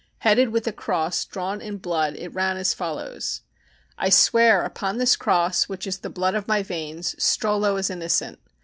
[0.21, 3.41] Headed with a cross drawn in blood it ran as follows:
[3.99, 8.39] I swear upon this cross, which is the blood of my veins, Strollo is innocent.